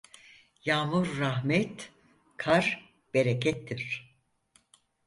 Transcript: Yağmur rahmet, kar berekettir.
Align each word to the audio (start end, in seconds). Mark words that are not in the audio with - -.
Yağmur 0.65 1.17
rahmet, 1.17 1.91
kar 2.37 2.89
berekettir. 3.13 4.15